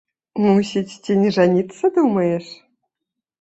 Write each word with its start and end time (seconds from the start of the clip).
Мусіць, 0.45 0.99
ці 1.07 1.17
не 1.25 1.33
жаніцца 1.37 1.93
думаеш? 1.99 2.45